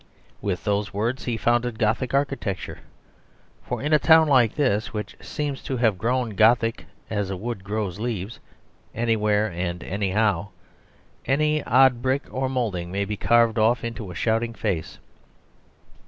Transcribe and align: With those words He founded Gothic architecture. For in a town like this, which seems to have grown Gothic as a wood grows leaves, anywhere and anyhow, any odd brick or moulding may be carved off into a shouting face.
With 0.41 0.63
those 0.63 0.95
words 0.95 1.25
He 1.25 1.37
founded 1.37 1.77
Gothic 1.77 2.11
architecture. 2.11 2.79
For 3.61 3.83
in 3.83 3.93
a 3.93 3.99
town 3.99 4.27
like 4.27 4.55
this, 4.55 4.93
which 4.93 5.15
seems 5.21 5.61
to 5.61 5.77
have 5.77 5.99
grown 5.99 6.31
Gothic 6.31 6.87
as 7.11 7.29
a 7.29 7.37
wood 7.37 7.63
grows 7.63 7.99
leaves, 7.99 8.39
anywhere 8.95 9.51
and 9.51 9.83
anyhow, 9.83 10.47
any 11.27 11.61
odd 11.65 12.01
brick 12.01 12.23
or 12.33 12.49
moulding 12.49 12.91
may 12.91 13.05
be 13.05 13.15
carved 13.15 13.59
off 13.59 13.83
into 13.83 14.09
a 14.09 14.15
shouting 14.15 14.55
face. 14.55 14.97